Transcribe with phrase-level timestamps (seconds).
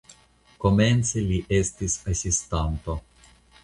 [0.63, 3.01] Komence li estis asistanto.